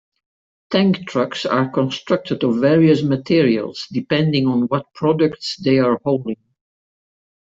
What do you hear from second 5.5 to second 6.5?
they are hauling.